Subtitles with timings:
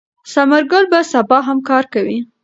[0.33, 2.17] ثمر ګل به سبا هم کار کوي.